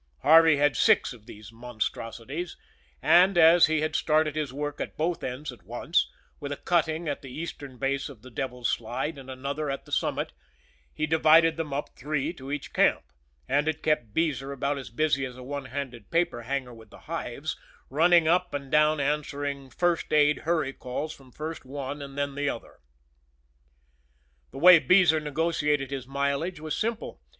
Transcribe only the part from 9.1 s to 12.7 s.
and another at the summit, he divided them up three to